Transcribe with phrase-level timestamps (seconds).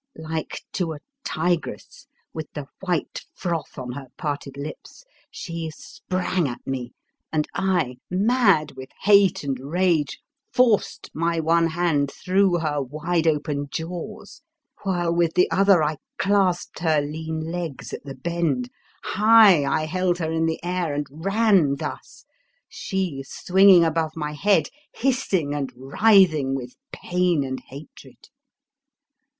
[0.17, 6.65] Like to a tigress, with the white froth on her parted lips, she sprang at
[6.65, 6.93] me,
[7.31, 10.17] and I, mad with hate and rage,
[10.51, 14.41] forced my one hand through her wide open jaws,
[14.81, 18.71] while with the other I clasped her lean legs at the bend.
[19.03, 22.25] High I held her in the air and ran thus,
[22.67, 28.29] she swinging above my head, hissing and writhing with pain and hatred.